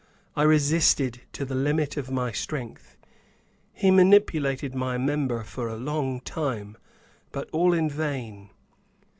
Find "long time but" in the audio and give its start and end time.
5.77-7.47